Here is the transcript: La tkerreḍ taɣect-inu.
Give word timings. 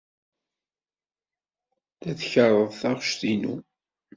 La 2.03 2.11
tkerreḍ 2.19 2.71
taɣect-inu. 2.79 3.53